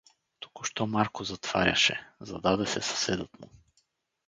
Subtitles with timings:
[0.39, 3.49] Току-що Марко затваряше, зададе се съседът му.